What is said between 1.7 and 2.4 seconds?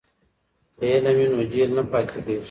نه پاتې کیږي.